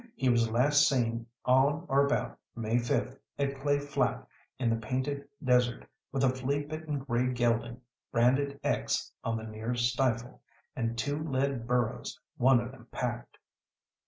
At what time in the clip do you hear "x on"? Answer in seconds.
8.63-9.37